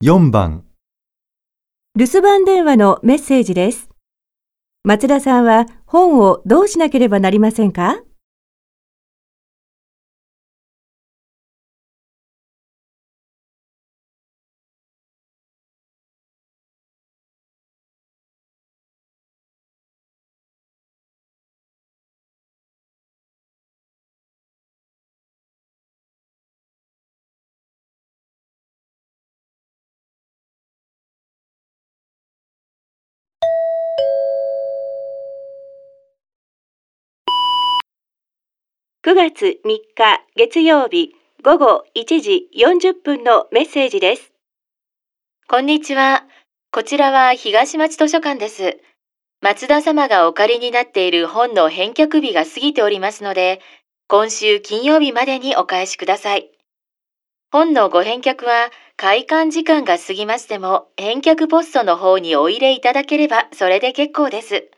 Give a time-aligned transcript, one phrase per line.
[0.00, 0.64] 4番
[1.96, 3.88] 留守番電話のメッセージです。
[4.84, 8.00] 松田さんは本をどうしなければなりませんか？
[39.08, 39.80] 9月3日
[40.36, 44.34] 月曜日午後1時40分のメッセージです。
[45.48, 46.26] こんにちは。
[46.70, 48.76] こちらは東町図書館です。
[49.40, 53.62] 松田様がお借りになっている本の返却日が過ぎておりますので、
[54.08, 56.50] 今週金曜日までにお返しください。
[57.50, 58.68] 本のご返却は
[58.98, 64.68] 開館時間が過ぎましても返却ポストの方にお入れいただければそれで結構です。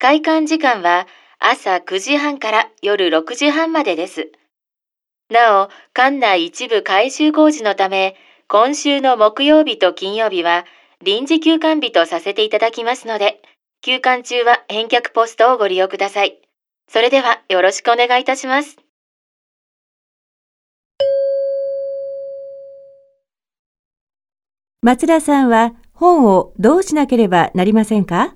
[0.00, 1.06] 開館時間は
[1.38, 4.32] 朝9時半から夜6時半までです。
[5.30, 8.16] なお、館内一部改修工事のため、
[8.48, 10.64] 今週の木曜日と金曜日は
[11.02, 13.42] 臨時休館日とさせていただきますので、
[13.82, 16.40] 休館中は返却ポストをご利用ください。
[16.88, 18.76] それではよろしくお願いいたします。
[24.82, 28.34] 松田さんは本をどうしなければなりませんか？